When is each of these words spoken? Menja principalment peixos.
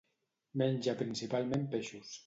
Menja 0.61 0.97
principalment 1.03 1.73
peixos. 1.77 2.19